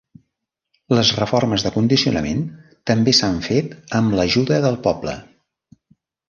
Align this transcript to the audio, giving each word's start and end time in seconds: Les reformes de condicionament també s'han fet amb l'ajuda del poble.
Les 0.99 1.09
reformes 1.17 1.65
de 1.67 1.71
condicionament 1.75 2.41
també 2.93 3.13
s'han 3.19 3.37
fet 3.49 3.77
amb 4.01 4.17
l'ajuda 4.21 4.59
del 4.65 4.81
poble. 4.89 5.15